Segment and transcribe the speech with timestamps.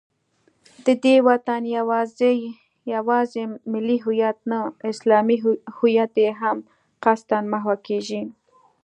[0.85, 1.61] د دې وطن
[3.03, 4.59] یوازې ملي هویت نه،
[4.91, 5.37] اسلامي
[5.75, 6.57] هویت یې هم
[7.03, 8.21] قصدا محوه کېږي